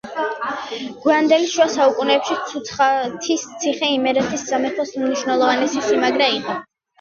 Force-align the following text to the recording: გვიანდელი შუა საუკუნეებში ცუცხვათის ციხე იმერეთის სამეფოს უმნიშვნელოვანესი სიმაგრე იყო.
გვიანდელი 1.01 1.49
შუა 1.51 1.67
საუკუნეებში 1.73 2.37
ცუცხვათის 2.53 3.45
ციხე 3.65 3.91
იმერეთის 3.99 4.47
სამეფოს 4.53 4.95
უმნიშვნელოვანესი 5.03 5.85
სიმაგრე 5.91 6.33
იყო. 6.41 6.59